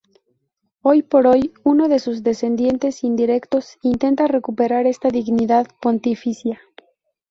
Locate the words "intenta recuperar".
3.83-4.87